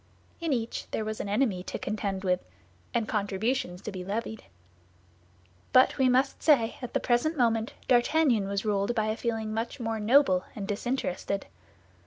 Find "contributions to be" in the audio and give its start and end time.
3.07-4.03